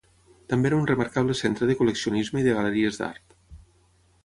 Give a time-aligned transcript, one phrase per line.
[0.53, 3.39] També era un remarcable centre de col·leccionisme i de galeries d'art.